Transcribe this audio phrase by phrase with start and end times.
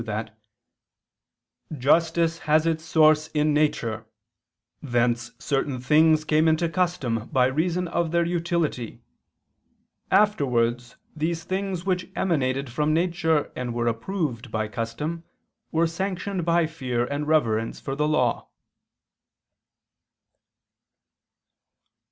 [0.01, 0.35] ii) that
[1.77, 4.03] "justice has its source in nature;
[4.81, 9.03] thence certain things came into custom by reason of their utility;
[10.09, 15.23] afterwards these things which emanated from nature and were approved by custom,
[15.71, 18.49] were sanctioned by fear and reverence for the law."